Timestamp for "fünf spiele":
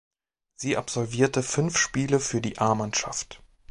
1.43-2.19